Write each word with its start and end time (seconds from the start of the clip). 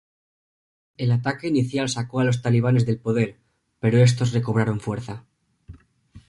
El 0.97 1.11
ataque 1.11 1.47
inicial 1.47 1.87
sacó 1.87 2.21
a 2.21 2.23
los 2.23 2.41
talibanes 2.41 2.87
del 2.87 2.97
poder, 2.97 3.37
pero 3.79 3.99
estos 3.99 4.33
recobraron 4.33 4.79
fuerza. 4.79 5.25